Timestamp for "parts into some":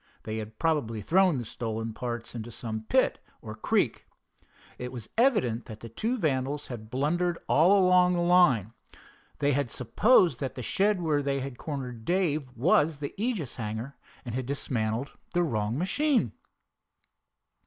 1.93-2.85